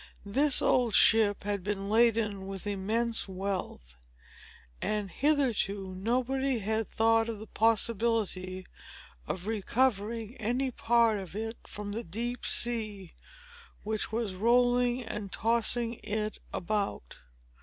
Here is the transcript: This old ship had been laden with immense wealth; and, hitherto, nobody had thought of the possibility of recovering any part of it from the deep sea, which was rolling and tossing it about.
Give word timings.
This 0.25 0.63
old 0.63 0.95
ship 0.95 1.43
had 1.43 1.63
been 1.63 1.87
laden 1.87 2.47
with 2.47 2.65
immense 2.65 3.27
wealth; 3.27 3.95
and, 4.81 5.11
hitherto, 5.11 5.93
nobody 5.93 6.57
had 6.57 6.87
thought 6.87 7.29
of 7.29 7.37
the 7.37 7.45
possibility 7.45 8.65
of 9.27 9.45
recovering 9.45 10.35
any 10.37 10.71
part 10.71 11.19
of 11.19 11.35
it 11.35 11.57
from 11.67 11.91
the 11.91 12.03
deep 12.03 12.47
sea, 12.47 13.13
which 13.83 14.11
was 14.11 14.33
rolling 14.33 15.03
and 15.03 15.31
tossing 15.31 15.99
it 16.03 16.39
about. 16.51 17.17